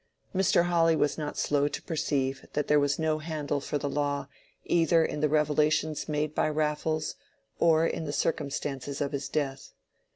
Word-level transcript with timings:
Mr. 0.33 0.65
Hawley 0.65 0.95
was 0.95 1.15
not 1.19 1.37
slow 1.37 1.67
to 1.67 1.79
perceive 1.79 2.47
that 2.53 2.67
there 2.67 2.79
was 2.79 2.97
no 2.97 3.19
handle 3.19 3.61
for 3.61 3.77
the 3.77 3.87
law 3.87 4.25
either 4.65 5.05
in 5.05 5.19
the 5.21 5.29
revelations 5.29 6.09
made 6.09 6.33
by 6.33 6.49
Raffles 6.49 7.13
or 7.59 7.85
in 7.85 8.05
the 8.05 8.11
circumstances 8.11 8.99
of 8.99 9.11
his 9.11 9.29
death. 9.29 9.73